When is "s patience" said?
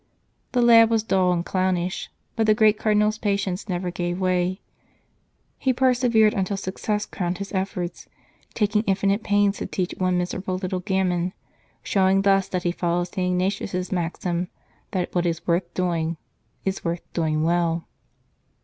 3.09-3.69